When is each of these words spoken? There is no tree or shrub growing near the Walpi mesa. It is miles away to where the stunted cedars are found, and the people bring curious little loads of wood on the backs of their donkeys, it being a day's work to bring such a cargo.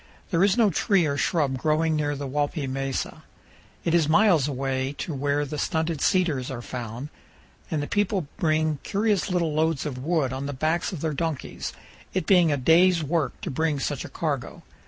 There 0.31 0.43
is 0.43 0.57
no 0.57 0.71
tree 0.71 1.05
or 1.05 1.15
shrub 1.15 1.59
growing 1.59 1.95
near 1.95 2.15
the 2.15 2.25
Walpi 2.27 2.65
mesa. 2.65 3.21
It 3.83 3.93
is 3.93 4.09
miles 4.09 4.47
away 4.47 4.93
to 4.93 5.13
where 5.13 5.45
the 5.45 5.59
stunted 5.59 6.01
cedars 6.01 6.49
are 6.49 6.63
found, 6.63 7.09
and 7.69 7.83
the 7.83 7.87
people 7.87 8.25
bring 8.37 8.79
curious 8.81 9.29
little 9.29 9.53
loads 9.53 9.85
of 9.85 9.99
wood 10.03 10.33
on 10.33 10.47
the 10.47 10.53
backs 10.53 10.91
of 10.91 11.01
their 11.01 11.13
donkeys, 11.13 11.71
it 12.15 12.25
being 12.25 12.51
a 12.51 12.57
day's 12.57 13.03
work 13.03 13.39
to 13.41 13.51
bring 13.51 13.79
such 13.79 14.03
a 14.03 14.09
cargo. 14.09 14.63